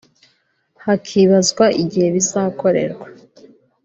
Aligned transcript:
hakibazwa 0.83 1.65
igihe 1.83 2.07
bizakorerwa 2.15 3.05